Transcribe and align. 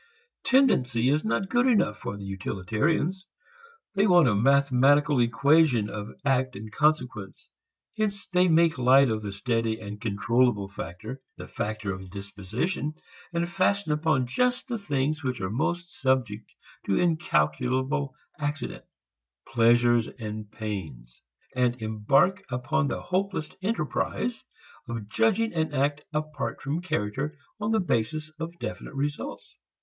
Tendency 0.43 1.09
is 1.09 1.23
not 1.23 1.47
good 1.47 1.67
enough 1.67 1.99
for 1.99 2.17
the 2.17 2.25
utilitarians. 2.25 3.27
They 3.93 4.07
want 4.07 4.27
a 4.27 4.33
mathematical 4.33 5.19
equation 5.19 5.91
of 5.91 6.15
act 6.25 6.55
and 6.55 6.71
consequence. 6.71 7.51
Hence 7.95 8.25
they 8.25 8.47
make 8.47 8.79
light 8.79 9.11
of 9.11 9.21
the 9.21 9.31
steady 9.31 9.79
and 9.79 10.01
controllable 10.01 10.67
factor, 10.69 11.21
the 11.37 11.47
factor 11.47 11.93
of 11.93 12.09
disposition, 12.09 12.95
and 13.31 13.47
fasten 13.47 13.91
upon 13.93 14.25
just 14.25 14.67
the 14.67 14.79
things 14.79 15.23
which 15.23 15.39
are 15.39 15.51
most 15.51 16.01
subject 16.01 16.51
to 16.87 16.95
incalculable 16.97 18.15
accident 18.39 18.83
pleasures 19.49 20.07
and 20.07 20.51
pains 20.51 21.21
and 21.55 21.79
embark 21.79 22.43
upon 22.49 22.87
the 22.87 23.01
hopeless 23.03 23.49
enterprise 23.61 24.43
of 24.89 25.07
judging 25.09 25.53
an 25.53 25.71
act 25.75 26.03
apart 26.11 26.59
from 26.59 26.81
character 26.81 27.37
on 27.59 27.69
the 27.69 27.79
basis 27.79 28.31
of 28.39 28.57
definite 28.57 28.95
results. 28.95 29.57